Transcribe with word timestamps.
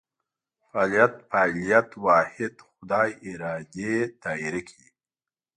فعالیت 0.69 1.13
فاعلیت 1.29 1.89
واحد 2.05 2.55
خدای 2.67 3.09
ارادې 3.29 3.93
دایره 4.23 4.61
کې 4.67 4.75
دي. 4.83 4.89